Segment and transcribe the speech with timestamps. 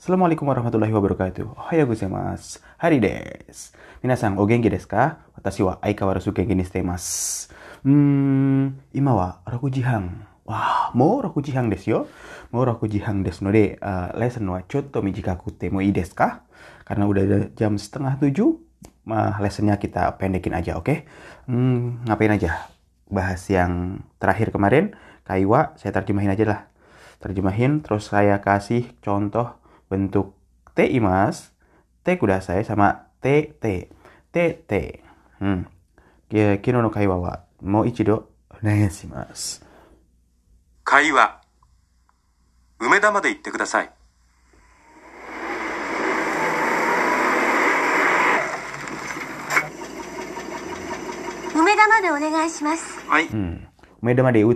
[0.00, 1.60] Assalamualaikum warahmatullahi wabarakatuh.
[1.60, 2.64] Ohayou gozaimasu.
[2.80, 3.76] Hari desu.
[4.00, 5.20] Minasan, o genki desu ka?
[5.36, 7.52] Watashi wa aikawaru genki ni shite imasu.
[7.84, 10.24] Hmm, ima wa 6 jihan.
[10.48, 12.00] Wah, mo 6 jihan desu yo.
[12.48, 16.48] Mo 6 jihan desu node, uh, lesson wa chotto mijikaku te mo ii desu ka?
[16.88, 18.56] Karena udah jam setengah tujuh,
[19.04, 20.88] uh, lessonnya kita pendekin aja, oke?
[20.88, 20.98] Okay?
[21.44, 22.72] Hmm, ngapain aja?
[23.04, 24.96] Bahas yang terakhir kemarin,
[25.28, 26.60] kaiwa, saya terjemahin aja lah
[27.20, 29.59] terjemahin terus saya kasih contoh
[29.90, 30.38] bentuk
[30.70, 31.50] T imas,
[32.06, 33.90] T kudasai sama T T
[34.30, 34.72] T T.
[35.42, 35.66] Hmm.
[36.30, 37.34] Kino no kaiwa wa
[37.66, 39.66] mau ichido onegaishimasu.
[40.86, 41.42] Kaiwa.
[42.80, 43.90] Umeda made itte kudasai.
[51.50, 53.10] Umeda made onegaishimasu.
[53.10, 53.26] Hai.
[53.26, 53.66] Hmm.
[53.98, 54.46] Umeda made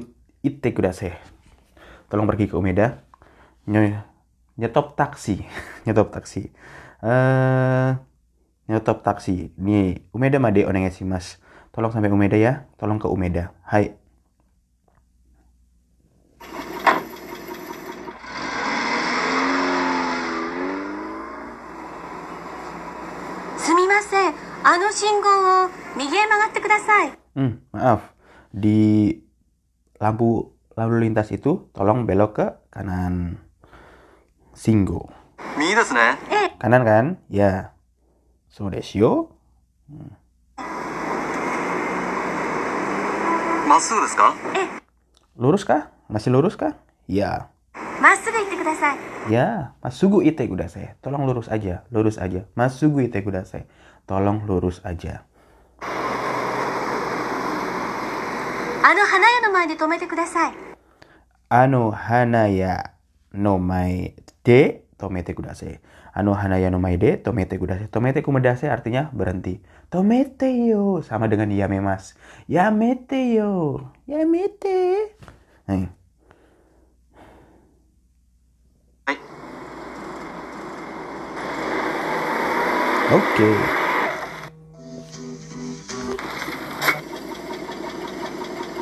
[0.47, 1.11] itte kudasai.
[2.07, 3.03] Tolong pergi ke Umeda.
[3.67, 4.14] Nyonya
[4.55, 5.43] nyetop taksi.
[5.87, 6.51] Nyetop taksi.
[7.05, 7.99] Uh,
[8.71, 9.53] nyetop taksi.
[9.59, 10.65] Nih Umeda made
[11.05, 11.39] mas.
[11.75, 12.67] Tolong sampai Umeda ya.
[12.79, 13.51] Tolong ke Umeda.
[13.67, 13.99] Hai.
[27.35, 28.15] Hmm, maaf.
[28.55, 29.11] Di
[29.99, 33.41] lampu lalu lintas itu tolong belok ke kanan
[34.56, 35.10] Singgo.
[35.58, 36.18] 右ですね
[36.60, 37.18] Kanan kan?
[37.30, 37.72] Ya.
[38.50, 39.30] So desu yo.
[43.68, 44.34] まっすぐですか
[45.38, 45.90] Lurus kah?
[46.10, 46.76] Masih lurus kah?
[47.08, 47.48] Ya.
[48.02, 48.98] まっすぐ行ってください
[49.30, 50.96] Ya, masugu ite kudasai.
[51.04, 52.46] Tolong lurus aja, lurus aja.
[52.56, 53.68] Masugu ite kudasai.
[54.08, 55.22] Tolong lurus aja.
[58.82, 60.54] あの花屋の前で止めてください
[61.50, 62.92] Ano hanaya
[63.35, 64.15] no mai
[64.47, 65.83] de tomete kudase.
[66.15, 67.91] Ano hanaya no mai de tomete kudase.
[67.91, 69.59] Tomete kumedase artinya berhenti.
[69.91, 72.15] Tomete yo sama dengan yame mas.
[72.47, 73.91] Yamete yo.
[74.07, 75.11] Yamete.
[75.67, 75.91] Nih.
[83.15, 83.37] Oke.
[83.37, 83.57] Okay.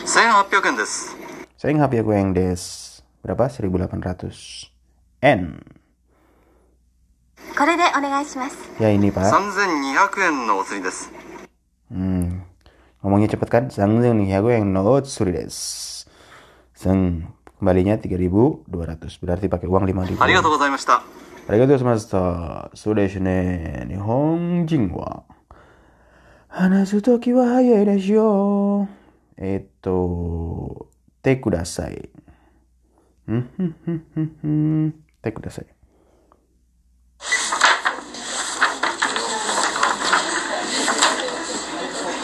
[0.06, 1.10] Sayang happy yang Saya
[1.56, 2.91] Sayang happy yang des
[3.23, 3.49] Berapa?
[3.49, 4.71] 1800
[5.21, 5.59] N.
[7.57, 9.25] これでお願いします Ya ini pak.
[9.29, 11.11] 3200円のお釣りです
[11.91, 12.43] Hmm.
[12.99, 13.63] Ngomongnya cepet kan?
[13.71, 15.55] Sangzeng nih ya gue yang no suri des.
[16.75, 17.31] Seng.
[17.57, 18.67] Kembalinya 3200.
[19.23, 20.19] Berarti pakai uang 5000.
[20.19, 21.01] ありがとうございました
[21.47, 21.77] ありがとう
[33.21, 33.33] てください。
[33.33, 34.93] うんふんふんふんふん。
[35.21, 35.65] てください。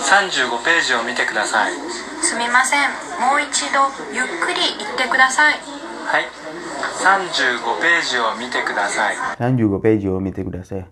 [0.03, 1.73] 35ページを見てください
[2.21, 3.79] すみませんもう一度
[4.13, 5.55] ゆっくり言ってください
[6.05, 6.25] はい
[7.03, 10.85] 35ページを見てください35ページを見てください。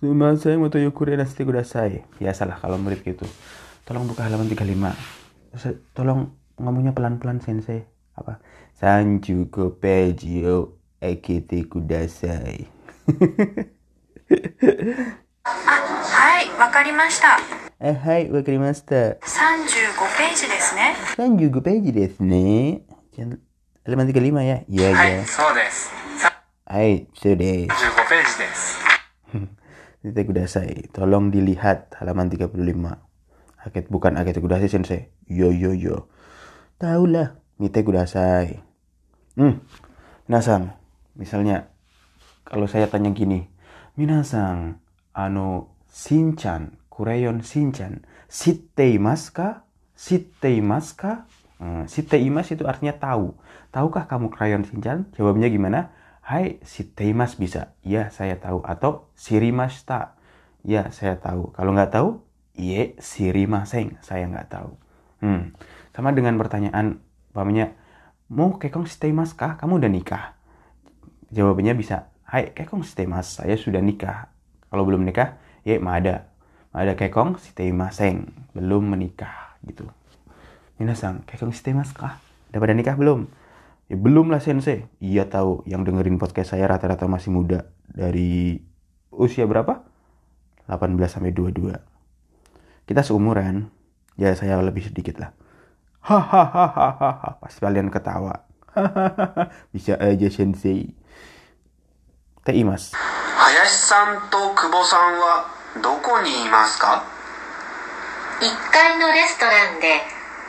[0.00, 2.02] すいません、もっとゆっくりやらせてください。
[2.20, 3.26] Biasalah kalau murid gitu.
[3.84, 4.96] Tolong buka halaman 35.
[5.60, 7.84] Se- Tolong ngomongnya pelan-pelan sensei.
[8.16, 8.40] Apa?
[8.80, 12.66] 35ページを開けてください。
[15.42, 17.38] あはいわかりました
[17.80, 18.94] あはい、わかりました。
[18.94, 22.82] 35ページですね35ページですね。
[23.12, 23.28] じゃあ
[23.88, 24.64] halaman 35 ya?
[24.68, 25.22] Iya, は ya.
[25.22, 26.32] いそうですさ
[26.66, 27.72] はい、そうです。
[27.72, 28.80] 35ページです
[30.00, 30.88] Nite kudasai.
[30.96, 32.56] Tolong dilihat halaman 35.
[33.68, 35.12] Aket bukan aket kudasai sensei.
[35.28, 36.08] Yo yo yo.
[36.80, 37.36] Taulah.
[37.55, 38.59] Nite kudasai.
[39.39, 39.63] Hmm.
[40.27, 40.75] Minasang.
[41.15, 41.71] Misalnya
[42.43, 43.47] kalau saya tanya gini.
[43.95, 44.83] Minasang,
[45.15, 49.49] ano Shinchan, Kureyon Shinchan, shitteimasu ka?
[49.95, 51.13] Shitteimasu ka?
[51.55, 53.31] Hmm, shitteimasu itu artinya tahu.
[53.71, 55.07] Tahukah kamu Krayon Shinchan?
[55.15, 55.95] Jawabnya gimana?
[56.19, 57.71] Hai, shitteimasu bisa.
[57.87, 58.59] Ya, saya tahu.
[58.67, 60.19] Atau shirimashita.
[60.67, 61.55] Ya, saya tahu.
[61.55, 62.19] Kalau nggak tahu,
[62.59, 63.95] iye shirimaseng.
[64.03, 64.75] Saya nggak tahu.
[65.23, 65.55] Hmm.
[65.95, 66.99] Sama dengan pertanyaan,
[67.35, 67.75] umpamanya,
[68.31, 69.59] mau kekong shitteimasu kah?
[69.59, 70.39] Kamu udah nikah?
[71.35, 73.43] Jawabannya bisa, hai, kekong shiteimasu.
[73.43, 74.31] Saya sudah nikah.
[74.71, 75.35] Kalau belum nikah,
[75.67, 76.31] ya, mada.
[76.71, 78.31] Mada kekong shiteimaseng.
[78.55, 79.83] Belum menikah, gitu.
[80.79, 82.23] Minasang, kekong shiteimasu kah?
[82.55, 83.27] Udah pada nikah belum?
[83.91, 84.87] Ya belum lah sensei.
[85.03, 87.69] Iya tahu yang dengerin podcast saya rata-rata masih muda.
[87.91, 88.63] Dari
[89.11, 89.83] usia berapa?
[90.71, 91.77] 18 sampai 22.
[92.89, 93.69] Kita seumuran.
[94.15, 95.35] Ya saya lebih sedikit lah
[96.04, 97.38] Hahaha.
[97.40, 98.46] Pasti kalian ketawa.
[99.74, 100.94] Bisa aja sensei.
[102.44, 102.92] te imas.
[103.40, 105.46] 林さんと久保さんは
[105.82, 107.04] どこにいますか
[108.40, 110.00] 1階のレストランで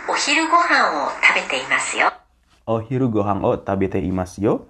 [0.10, 2.12] お昼ご飯を食べていますよ
[2.70, 4.70] Oh hiru gohang o tabete imas yo.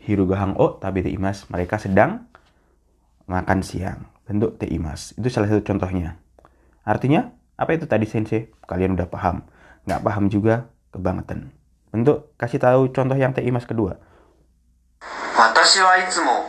[0.00, 1.44] Hiru gohang o tabete imas.
[1.50, 2.30] Mereka sedang
[3.26, 4.06] makan siang.
[4.24, 5.12] Bentuk te imas.
[5.18, 6.22] Itu salah satu contohnya.
[6.86, 8.48] Artinya, apa itu tadi sensei?
[8.64, 9.42] Kalian udah paham.
[9.86, 11.50] Nggak paham juga, kebangetan.
[11.90, 13.98] Bentuk kasih tahu contoh yang te imas kedua.
[15.36, 16.46] 私はいつも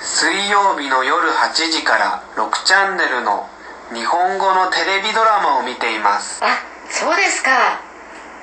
[0.00, 3.46] 水曜日の夜8時から6チャンネルの
[3.94, 6.58] 日本語のテレビドラマを見ていますあ
[6.90, 7.50] そうですか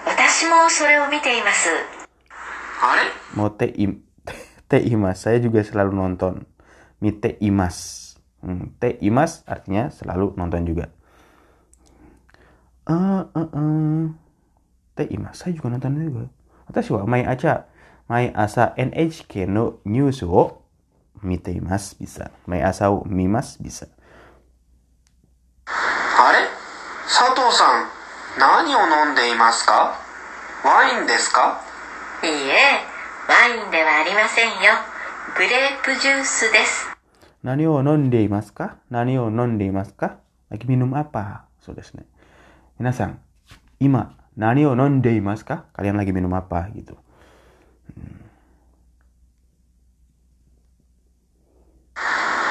[0.06, 1.70] 私もそれを見ています
[2.82, 4.02] あれ Mau te, im,
[4.68, 5.22] te imas.
[5.22, 6.48] Saya juga selalu nonton.
[7.00, 8.18] Mi te imas.
[8.42, 10.90] Hmm, te imas artinya selalu nonton juga.
[12.90, 14.04] Eh, eh,
[15.03, 16.29] 今、最後のために、
[16.67, 17.65] 私は毎朝、
[18.07, 20.63] 毎朝 NHK のニュースを
[21.23, 21.97] 見ています。
[22.47, 23.59] 毎朝を見ます。
[23.61, 23.65] あ
[26.33, 26.39] れ
[27.09, 27.89] 佐藤さん、
[28.39, 29.99] 何を飲んでいますか
[30.65, 31.61] ワインですか
[32.23, 32.85] いいえ、
[33.29, 34.53] ワインではありませんよ。
[35.37, 35.51] グレー
[35.85, 36.89] プジュースです。
[37.43, 40.19] 何を飲んでいますか何を飲んでいますか
[40.51, 40.95] Lagi minum
[41.61, 42.07] そうですね。
[42.79, 43.19] 皆さん、
[43.81, 45.71] 今、Nani o non mas kah?
[45.79, 46.99] Kalian lagi minum apa gitu.
[47.95, 48.25] Hmm.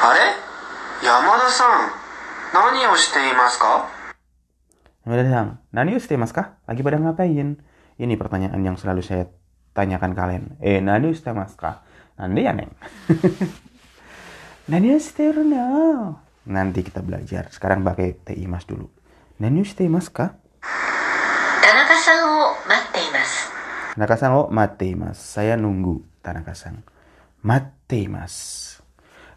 [0.03, 0.27] Are?
[1.03, 1.91] Yamada-san,
[2.56, 3.71] nani o shite imasu ka?
[5.03, 6.56] Yamada-san, nani o shite imasu ka?
[6.63, 7.59] Lagi pada ngapain?
[8.00, 9.27] Ini pertanyaan yang selalu saya
[9.75, 10.56] tanyakan kalian.
[10.63, 11.83] Eh, nani o shite imasu ka?
[12.15, 12.71] Nanti ya, Neng.
[14.71, 15.35] nani o shite
[16.47, 17.51] Nanti kita belajar.
[17.51, 18.88] Sekarang pakai ti mas dulu.
[19.44, 20.43] Nani o shite imasu ka?
[22.02, 23.55] 田中さんを待っています
[23.94, 25.22] Tanaka-san o matte imasu.
[25.22, 26.82] Saya nunggu Tanaka-san.
[27.46, 28.82] Matte imasu.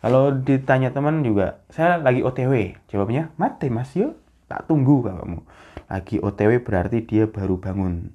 [0.02, 2.82] Kalau ditanya teman juga, saya lagi OTW.
[2.90, 4.18] Jawabnya, matte mas yo.
[4.50, 5.46] Tak tunggu kamu.
[5.86, 8.10] Lagi OTW berarti dia baru bangun.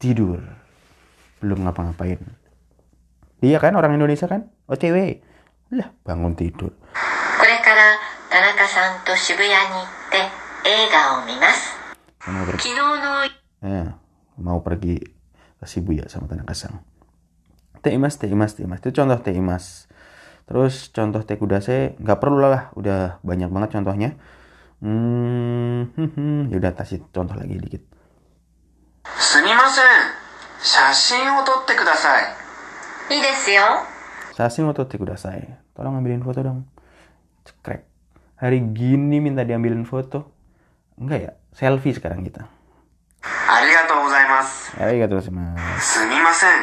[0.00, 0.40] Tidur.
[1.44, 2.24] Belum ngapa-ngapain.
[3.44, 4.48] Iya kan orang Indonesia kan?
[4.64, 5.20] OTW.
[5.76, 6.72] Lah, bangun tidur.
[7.36, 8.00] これから
[8.32, 10.24] 田中さんと渋谷に行って
[10.64, 11.76] 映画を見ます
[12.24, 13.87] Mau pergi, 昨日の eh,
[14.37, 15.01] mau pergi
[15.57, 16.81] ke Shibuya sama Tanaka Kasang
[17.81, 19.87] teimas teimas teimas itu contoh teimas
[20.49, 24.09] terus contoh tekudase nggak perlu lah udah banyak banget contohnya
[24.81, 27.83] hmm, ya udah kasih contoh lagi dikit
[29.17, 30.27] sumimasen
[30.57, 32.33] Shashin o totte kudasai.
[33.13, 33.85] Ii desu yo.
[35.77, 36.65] Tolong ambilin foto dong.
[37.45, 37.85] Cekrek.
[38.41, 40.33] Hari gini minta diambilin foto.
[40.97, 41.31] Enggak ya?
[41.53, 42.49] Selfie sekarang kita.
[43.26, 45.80] ありがとうございます Arigatou gozaimasu.
[45.80, 46.60] すみません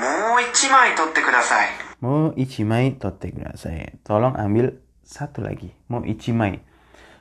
[0.00, 1.68] もう一枚撮ってください
[2.02, 4.02] Mau ichimai totte kudasai.
[4.02, 5.70] Tolong ambil satu lagi.
[5.86, 6.58] Mau ichimai.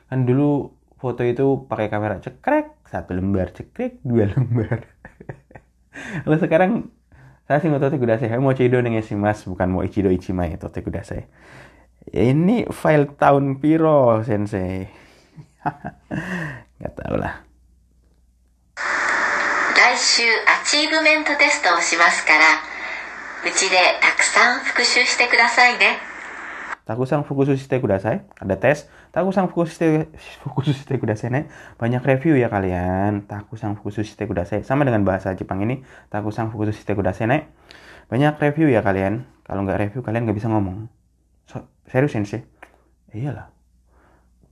[0.09, 4.89] Kan dulu foto itu pakai kamera cekrek, satu lembar cekrek, dua lembar.
[6.25, 6.89] Kalau sekarang
[7.45, 8.33] saya sih totte kudasai.
[8.41, 11.29] Mau cido dengan si mas, bukan mau ichido ichimai totte kudasai.
[12.09, 14.89] Ini file tahun piro sensei.
[16.81, 17.44] Gak tau lah.
[19.95, 22.43] 来週アチーブメントテストをしますから
[23.47, 25.97] うちでたくさん復習してくださいね
[26.81, 28.25] Takusang fukusu shite kudasai.
[28.41, 28.89] Ada tes.
[29.13, 30.11] Takusang fukusu shite,
[30.43, 31.41] fukusu shite kudasai ne.
[31.77, 33.29] Banyak review ya kalian.
[33.29, 34.65] Takusang fukusu shite kudasai.
[34.65, 35.85] Sama dengan bahasa Jepang ini.
[36.09, 37.37] Takusang fukusu shite kudasai ne.
[38.09, 39.29] Banyak review ya kalian.
[39.45, 40.89] Kalau nggak review kalian nggak bisa ngomong.
[41.45, 42.41] So, serius sih.
[43.13, 43.53] Iyalah.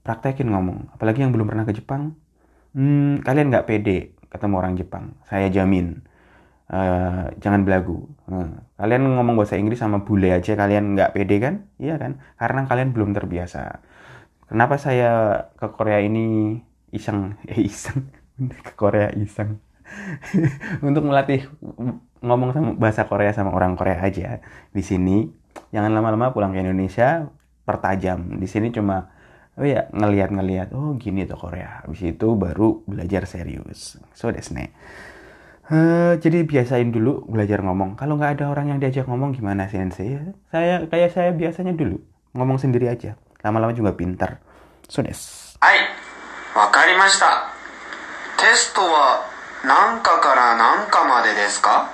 [0.05, 0.93] Praktekin ngomong.
[0.95, 2.13] Apalagi yang belum pernah ke Jepang.
[2.77, 5.14] Hmm, kalian nggak pede ketemu orang Jepang.
[5.30, 6.02] Saya jamin.
[6.64, 8.08] Eh, jangan belagu.
[8.26, 8.50] Eh,
[8.80, 11.54] kalian ngomong bahasa Inggris sama bule aja kalian nggak pede kan?
[11.78, 12.18] Iya kan?
[12.34, 13.84] Karena kalian belum terbiasa.
[14.50, 16.58] Kenapa saya ke Korea ini
[16.90, 17.36] iseng?
[17.52, 18.10] Eh iseng.
[18.66, 19.62] ke Korea iseng.
[20.88, 21.46] Untuk melatih
[22.24, 24.42] ngomong sama bahasa Korea sama orang Korea aja.
[24.74, 25.30] Di sini
[25.70, 27.30] jangan lama-lama pulang ke Indonesia
[27.68, 28.40] pertajam.
[28.40, 29.13] Di sini cuma
[29.54, 34.75] oh ya ngelihat-ngelihat oh gini tuh Korea habis itu baru belajar serius so desne
[35.64, 37.96] Uh, eh, jadi biasain dulu belajar ngomong.
[37.96, 40.20] Kalau nggak ada orang yang diajak ngomong gimana sih ya,
[40.52, 42.04] Saya kayak saya biasanya dulu
[42.37, 43.16] ngomong sendiri aja.
[43.40, 44.44] Lama-lama juga pinter.
[44.92, 45.00] So.
[45.64, 45.88] Hai,
[46.52, 47.49] wakarimashita.
[48.37, 49.25] Testo wa
[49.64, 51.88] nangka kara nangka made desu ka?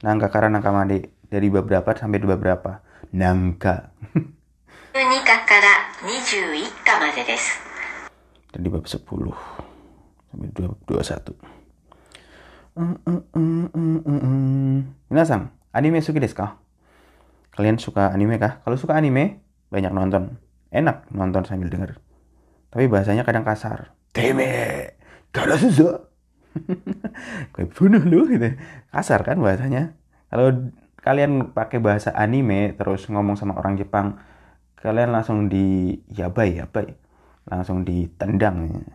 [0.00, 2.80] Nangka kara nangka made dari beberapa sampai beberapa.
[3.12, 3.92] Nangka.
[4.90, 7.62] 12課から21課までです。
[8.58, 8.98] Di bab 10
[10.34, 11.38] sampai 21.
[12.74, 16.58] Mm, ini Minasan, anime suki desu ka?
[17.54, 18.66] Kalian suka anime kah?
[18.66, 19.38] Kalau suka anime,
[19.70, 20.42] banyak nonton.
[20.74, 22.02] Enak nonton sambil denger.
[22.74, 23.94] Tapi bahasanya kadang kasar.
[24.10, 24.90] Teme,
[25.30, 26.02] kalau susah.
[27.54, 28.58] kayak bunuh lu gitu.
[28.90, 29.94] Kasar kan bahasanya.
[30.34, 34.18] Kalau kalian pakai bahasa anime terus ngomong sama orang Jepang,
[34.79, 36.93] kalian langsung di yabai yabai
[37.49, 38.85] langsung ditendang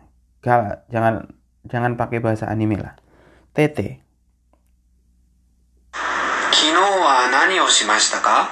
[0.41, 1.29] Gak, jangan
[1.69, 2.97] jangan pakai bahasa anime lah
[3.53, 4.01] tete
[6.51, 8.49] 昨日は何をしましたか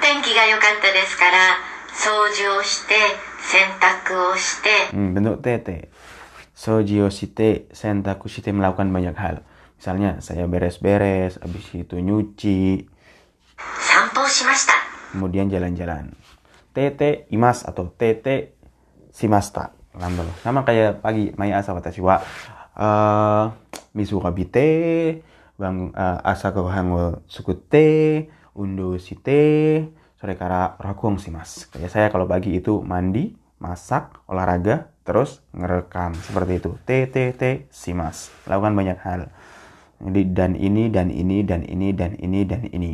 [0.00, 1.58] 天気が良かったですから
[1.90, 2.94] 掃除をして
[3.40, 5.90] 洗濯をして Hmm, bentuk tete.
[6.56, 9.44] Soji shite, sentaku shite melakukan banyak hal.
[9.76, 12.88] Misalnya saya beres-beres, habis itu nyuci,
[13.56, 14.08] 散
[16.74, 17.06] 歩をしました kemudian jalan-jalan.
[17.06, 18.52] Tete imas atau tete
[19.08, 19.72] simasta.
[19.96, 20.28] Lambel.
[20.44, 22.20] Sama kayak pagi, maya asa watashi wa
[22.76, 23.48] uh,
[23.96, 24.68] misu bite,
[25.56, 29.88] bang uh, asa ko hango sukute, undo shite,
[30.20, 31.64] sore kara rakung simas.
[31.72, 36.70] Kayak saya kalau pagi itu mandi, masak, olahraga, terus ngerekam seperti itu.
[36.84, 38.28] TTT simas.
[38.44, 39.32] Lakukan banyak hal.
[39.96, 42.92] Jadi dan ini dan ini dan ini dan ini dan ini.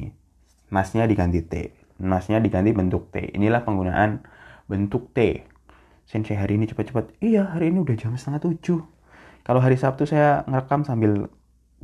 [0.70, 1.75] Masnya diganti T.
[2.02, 3.30] Masnya diganti bentuk T.
[3.36, 4.26] Inilah penggunaan
[4.66, 5.46] bentuk T.
[6.06, 7.22] Sensei hari ini cepat-cepat.
[7.22, 8.80] Iya, hari ini udah jam setengah tujuh.
[9.42, 11.30] Kalau hari Sabtu saya ngerekam sambil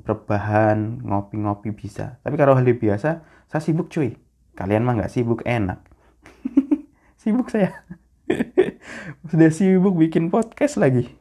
[0.02, 2.18] berbahan, ngopi-ngopi bisa.
[2.22, 4.18] Tapi kalau hari biasa, saya sibuk cuy.
[4.54, 5.82] Kalian mah nggak sibuk, enak.
[7.22, 7.86] sibuk saya.
[9.30, 11.14] Sudah sibuk bikin podcast lagi.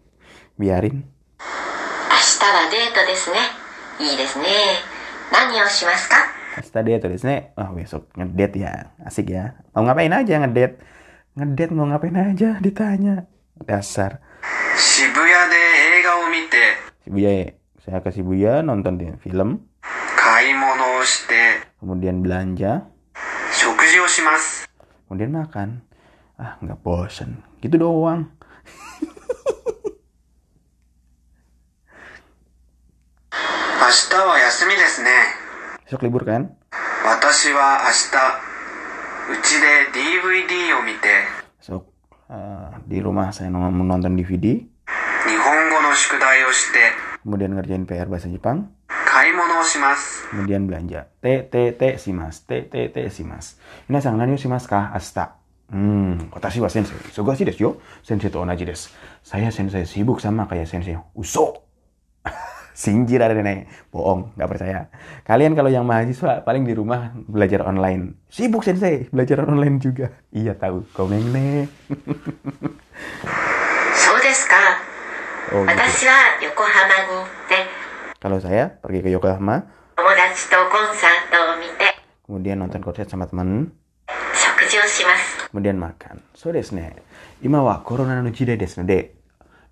[0.58, 1.18] Biarin.
[2.18, 3.38] 明日はデートですね
[4.00, 4.46] いいですね
[5.32, 6.31] 何をしますか
[6.61, 9.57] setelah dia tulisnya, wah oh, besok ngedate ya, asik ya.
[9.73, 10.77] Mau ngapain aja ngedate?
[11.33, 13.25] Ngedate mau ngapain aja ditanya.
[13.65, 14.21] Dasar.
[14.77, 15.65] Shibuya de
[15.97, 16.93] eiga o mite.
[17.09, 19.65] Shibuya, saya ke Shibuya nonton film.
[20.13, 21.73] Kaimono o shite.
[21.81, 22.85] Kemudian belanja.
[23.57, 24.69] Shokuji o shimasu.
[25.09, 25.81] Kemudian makan.
[26.37, 27.41] Ah, nggak bosen.
[27.65, 28.29] Gitu doang.
[33.83, 35.42] Ashita wa yasumi desu ne
[35.93, 36.57] besok libur kan?
[41.61, 41.85] So,
[42.33, 44.57] uh, eh, di rumah saya menonton DVD.
[47.21, 48.73] Kemudian ngerjain PR bahasa Jepang.
[50.33, 51.13] Kemudian belanja.
[51.21, 52.41] T T T si mas.
[52.49, 53.61] T T T si mas.
[53.93, 55.45] Ini sang nanyu mas kah asta.
[55.69, 56.97] Hmm, kota sih sensei.
[57.13, 57.85] Soga sih des yo.
[58.01, 58.89] Sensei to onaji des.
[59.21, 60.97] Saya sensei sibuk sama kayak sensei.
[61.13, 61.69] Uso.
[62.73, 63.69] sinjir ada nenek.
[63.93, 64.89] Bohong nggak percaya.
[65.23, 68.17] Kalian kalau yang mahasiswa paling di rumah belajar online.
[68.33, 70.13] Sibuk sensei belajar online juga.
[70.33, 70.89] Iya tahu.
[70.97, 71.69] Komeng ne
[73.93, 74.11] so
[75.59, 75.85] oh, gitu.
[78.23, 79.69] kalau saya pergi ke Yokohama.
[82.25, 83.69] Kemudian nonton konser sama teman
[85.53, 86.25] kemudian makan.
[86.33, 86.97] So desne,
[87.45, 89.22] ima wa corona no jide desu de.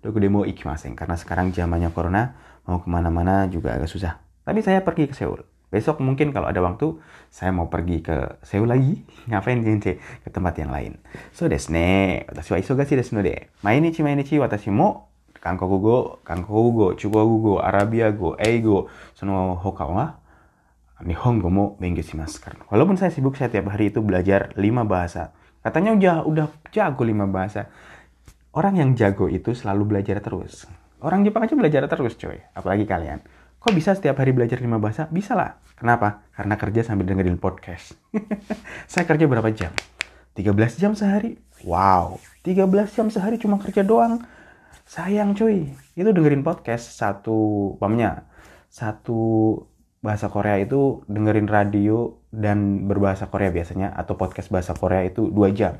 [0.01, 0.97] Doku demo ikimasen.
[0.97, 2.33] Karena sekarang zamannya corona,
[2.65, 4.17] mau ke mana-mana juga agak susah.
[4.41, 5.45] Tapi saya pergi ke Seoul.
[5.71, 6.99] Besok mungkin kalau ada waktu,
[7.31, 9.05] saya mau pergi ke Seoul lagi.
[9.29, 10.01] Ngapain sensei?
[10.25, 10.99] Ke tempat yang lain.
[11.31, 12.25] So desu ne.
[12.27, 13.53] Watashi wa isogashi desu no de.
[13.63, 19.89] Mainichi mainichi watashi mo Kankoku go, Kankoku go, Chugoku go, Arabia go, Eigo, sono hoka
[19.89, 20.21] wa
[21.01, 22.37] Nihongo mo benggyo shimasu.
[22.37, 25.33] Karena walaupun saya sibuk saya tiap hari itu belajar lima bahasa.
[25.65, 27.73] Katanya udah udah jago lima bahasa.
[28.51, 30.67] Orang yang jago itu selalu belajar terus.
[30.99, 32.35] Orang Jepang aja belajar terus coy.
[32.51, 33.23] Apalagi kalian.
[33.63, 35.07] Kok bisa setiap hari belajar lima bahasa?
[35.07, 35.63] Bisa lah.
[35.79, 36.27] Kenapa?
[36.35, 37.95] Karena kerja sambil dengerin podcast.
[38.91, 39.71] saya kerja berapa jam?
[40.35, 41.39] 13 jam sehari.
[41.63, 42.19] Wow.
[42.43, 44.19] 13 jam sehari cuma kerja doang.
[44.83, 45.71] Sayang cuy.
[45.95, 48.27] Itu dengerin podcast satu pamnya.
[48.67, 49.55] Satu
[50.03, 55.55] bahasa Korea itu dengerin radio dan berbahasa Korea biasanya atau podcast bahasa Korea itu dua
[55.55, 55.79] jam.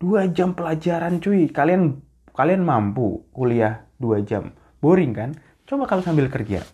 [0.00, 1.52] Dua jam pelajaran cuy.
[1.52, 2.00] Kalian
[2.32, 4.56] kalian mampu kuliah dua jam.
[4.80, 5.30] Boring kan?
[5.68, 6.64] Coba kalau sambil kerja.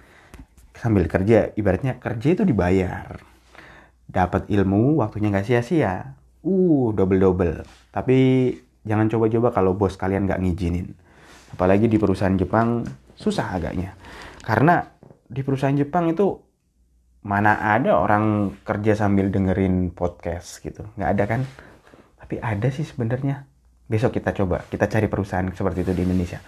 [0.78, 3.18] Sambil kerja, ibaratnya kerja itu dibayar.
[4.06, 6.14] Dapat ilmu, waktunya nggak sia-sia.
[6.46, 7.66] Uh, double-double.
[7.90, 8.18] Tapi
[8.86, 10.94] jangan coba-coba kalau bos kalian nggak ngizinin.
[11.50, 12.86] Apalagi di perusahaan Jepang,
[13.18, 13.98] susah agaknya.
[14.46, 14.86] Karena
[15.26, 16.46] di perusahaan Jepang itu
[17.26, 21.40] mana ada orang kerja sambil dengerin podcast gitu nggak ada kan
[22.26, 23.46] tapi ada sih sebenarnya.
[23.86, 26.42] Besok kita coba kita cari perusahaan seperti itu di Indonesia.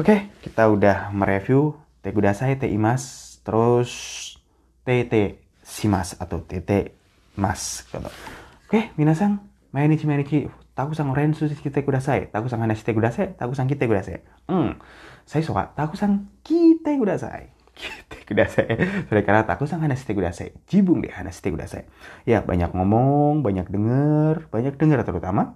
[0.00, 3.92] Oke kita udah mereview Te Kudasai, Te Imas terus
[4.88, 6.96] TT Simas atau TT
[7.36, 7.84] Mas.
[7.84, 8.00] Gitu.
[8.64, 9.44] oke minasan
[9.76, 14.80] mainichi mainichi takusang rensu shite kudasai takusang hanashi shite kudasai takusang kite kudasai hmm
[15.24, 15.72] saya suka.
[15.72, 18.66] Takusang kite kudasai kite kudasai.
[19.08, 20.50] Sore karena taku sang hanashite kudasai.
[20.66, 21.86] Jibung deh hanashite kudasai.
[22.26, 25.54] Ya, banyak ngomong, banyak denger, banyak denger terutama.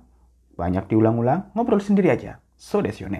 [0.54, 2.38] Banyak diulang-ulang, ngobrol sendiri aja.
[2.54, 3.10] So desu.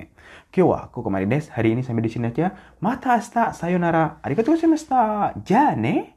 [0.55, 1.50] Kyo wa kokomari desu.
[1.50, 2.55] Hari ini sampai di sini aja.
[2.78, 4.23] Mata asta sayonara.
[4.23, 5.35] Arigatou gozaimashita.
[5.43, 6.07] Ja ne.